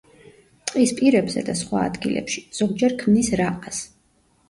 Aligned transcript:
ტყის 0.71 0.93
პირებზე 1.01 1.45
და 1.51 1.55
სხვა 1.61 1.83
ადგილებში, 1.91 2.45
ზოგჯერ 2.63 2.99
ქმნის 3.07 3.33
რაყას. 3.45 3.89